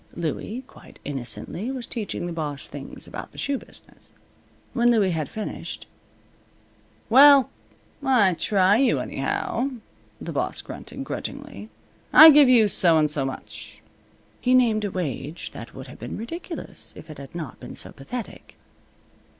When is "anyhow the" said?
8.99-10.31